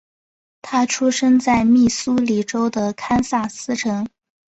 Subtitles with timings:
[0.63, 4.07] 他出生在密苏里州的堪萨斯城。